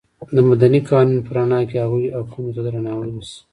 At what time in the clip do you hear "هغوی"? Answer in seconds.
1.83-2.05